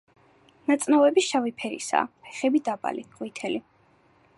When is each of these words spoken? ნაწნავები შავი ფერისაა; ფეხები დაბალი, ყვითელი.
ნაწნავები 0.71 1.23
შავი 1.27 1.53
ფერისაა; 1.59 2.09
ფეხები 2.25 2.63
დაბალი, 2.71 3.09
ყვითელი. 3.21 3.67